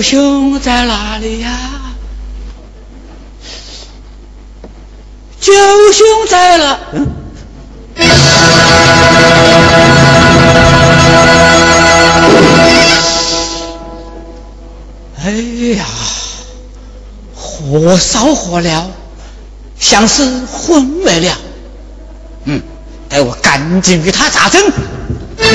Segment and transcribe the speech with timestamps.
[0.00, 1.50] 九兄在哪里呀？
[5.38, 5.52] 九
[5.92, 6.80] 兄在了。
[15.22, 15.32] 哎
[15.76, 15.84] 呀，
[17.34, 18.84] 火烧火燎，
[19.78, 21.36] 像是昏没了。
[22.44, 22.62] 嗯，
[23.10, 24.64] 待我赶紧与他扎针。
[25.42, 25.46] 哎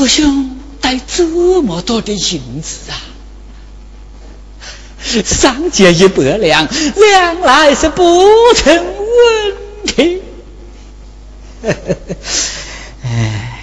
[0.00, 1.26] 九兄带这
[1.60, 2.96] 么多的银子啊！
[5.26, 10.22] 上借一百两，两来是不成问题。
[13.04, 13.60] 哎，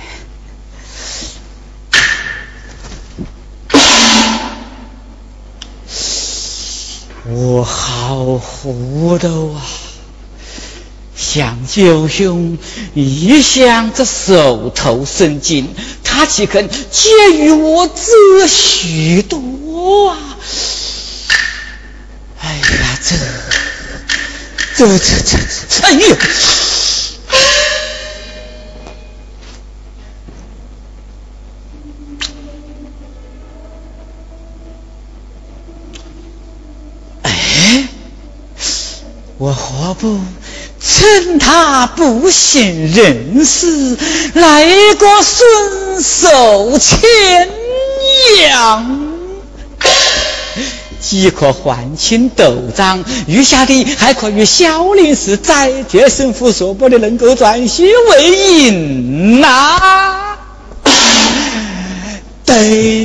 [7.26, 9.66] 我好糊涂啊！
[11.16, 12.60] 向九兄
[12.94, 15.74] 一向这手头生紧，
[16.18, 20.18] 他岂肯借予我这许多啊？
[22.42, 23.16] 哎呀，这
[24.76, 25.06] 这这
[25.70, 26.18] 这，哎呀！
[37.22, 37.88] 哎，
[39.38, 40.20] 我活不？
[40.80, 42.62] 趁他不省
[42.94, 43.98] 人事，
[44.34, 44.66] 来
[44.96, 47.50] 个顺手牵
[48.50, 49.08] 羊，
[51.02, 60.38] 既可还清斗账，余下的还可与萧林氏再决胜负，说不定能够转虚为盈呐。
[62.46, 62.97] 对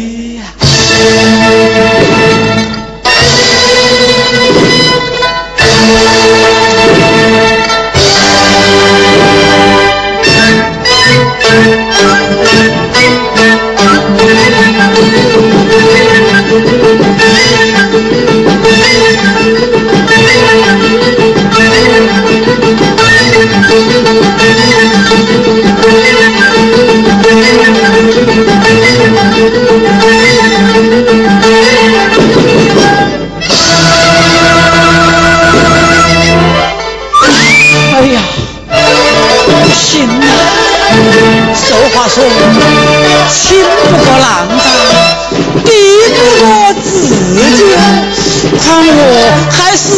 [49.77, 49.89] 死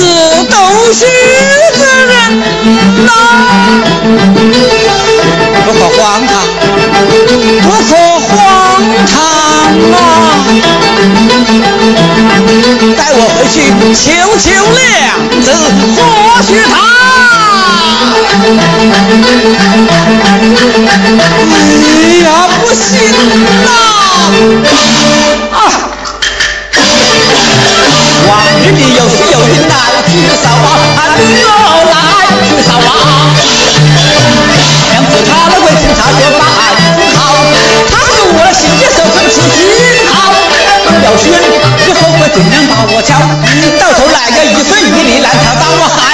[0.51, 0.57] 都
[0.93, 1.01] 是
[1.77, 2.09] 这人
[3.05, 3.11] 呐，
[5.65, 6.33] 不可荒唐，
[7.63, 7.91] 不可
[8.21, 8.33] 荒
[9.07, 9.13] 唐
[9.93, 9.95] 啊。
[12.97, 13.55] 带我回去
[13.95, 14.03] 求
[14.39, 14.79] 求你，
[15.43, 15.47] 子
[15.97, 15.99] 或
[16.43, 16.73] 许他。
[21.51, 21.53] 哎
[22.25, 22.27] 呀，
[22.61, 22.83] 不行
[23.65, 23.67] 呐。
[25.53, 25.57] 啊。
[28.27, 28.31] 往
[28.63, 28.99] 日里有。
[31.25, 31.97] 我来
[32.45, 32.89] 自上网，
[34.91, 35.67] 娘子好，我。
[41.01, 42.01] 表兄，以后
[42.33, 43.11] 尽量把我教，
[43.81, 46.14] 到头来一顺一厘难逃，让我好。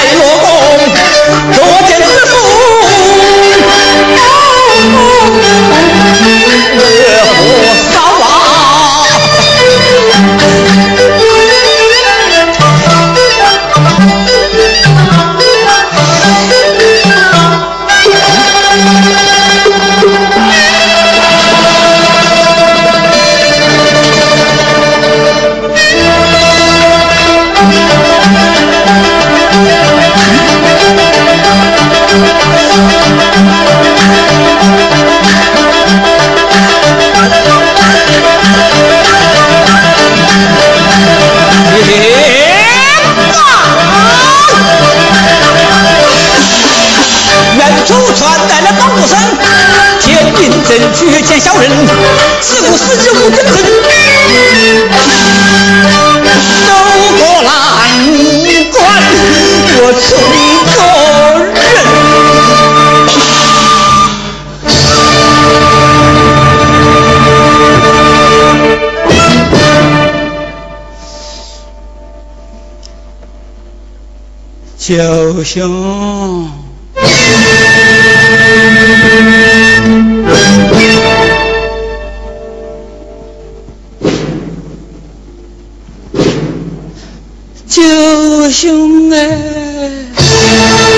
[51.31, 51.71] 见小人，
[52.41, 53.55] 自古死就无怨恨。
[56.67, 56.69] 走
[57.19, 57.49] 过难
[58.73, 58.75] 关，
[59.77, 60.09] 我从
[60.75, 60.77] 做
[61.63, 61.79] 人，
[74.79, 74.89] 就
[75.45, 75.55] 像。
[88.51, 90.90] 兄哎。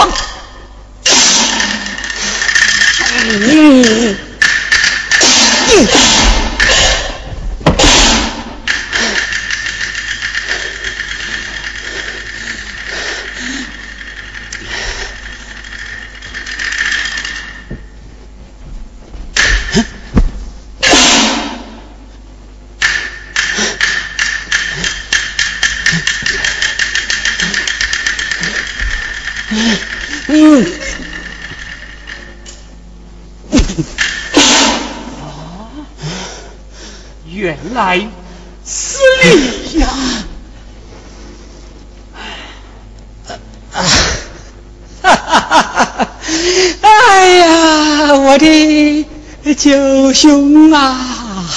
[0.00, 0.40] 嗯。
[3.22, 4.16] 嗯嗯嗯
[29.50, 29.89] 嗯嗯
[37.32, 38.06] 原来
[38.66, 39.88] 是你呀！
[43.72, 43.80] 啊
[45.02, 45.60] 哈哈哈
[45.96, 46.08] 哈！
[46.82, 49.06] 哎呀，我的
[49.54, 51.48] 九兄啊，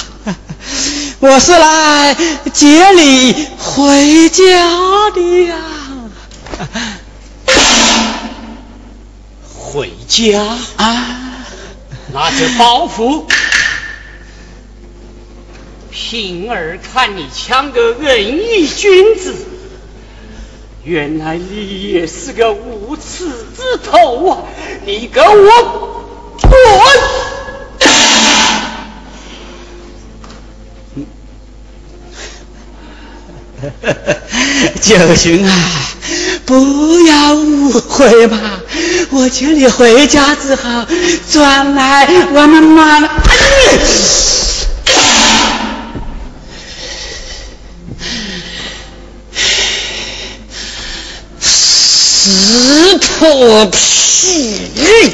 [1.20, 2.16] 我是来
[2.52, 4.44] 接你回家
[5.14, 5.56] 的呀！
[9.54, 10.40] 回家
[10.76, 11.20] 啊？
[12.12, 13.24] 拿着包袱，
[15.90, 19.34] 平儿看你像个仁义君子，
[20.84, 24.38] 原来你也是个无耻之徒啊！
[24.86, 26.06] 你给我
[26.40, 26.52] 滚！
[34.80, 35.52] 九兄啊，
[36.46, 38.60] 不要误会嘛！
[39.16, 40.62] 我接你回家之后，
[41.30, 43.08] 转来我们妈妈，
[51.38, 55.12] 撕破皮，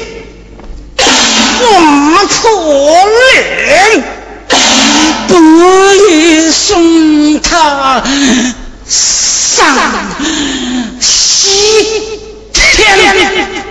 [0.97, 4.03] 划破脸。
[5.27, 5.37] 不
[6.09, 8.03] 离送他
[8.87, 9.77] 上
[10.99, 12.19] 西
[12.51, 13.70] 天。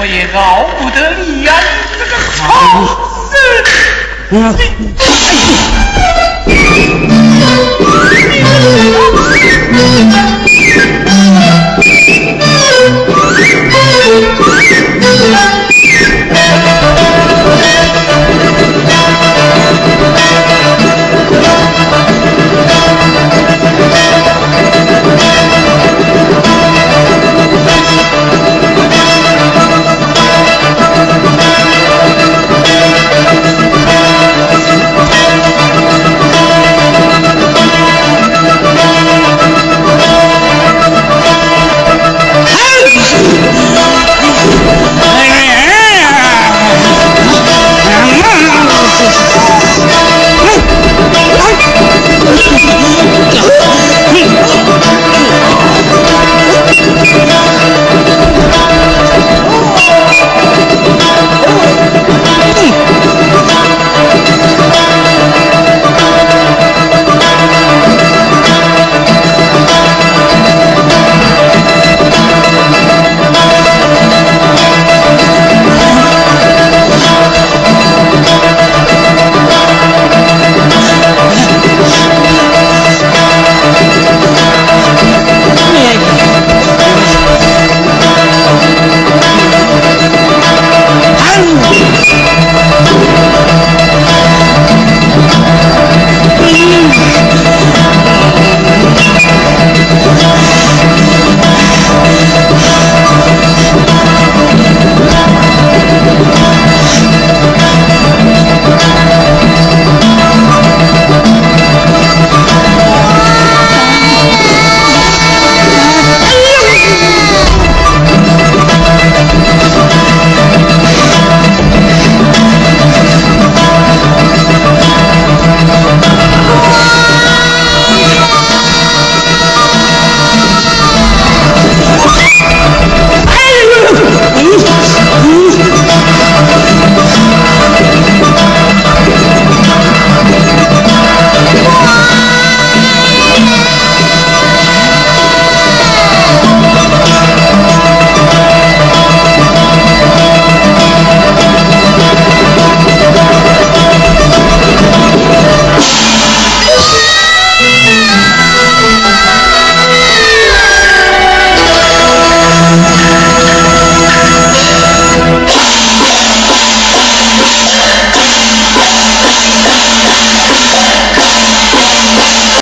[0.00, 1.52] 我也饶不得你呀、
[1.98, 2.86] 这个好
[3.32, 3.34] 事，
[6.46, 7.37] 你。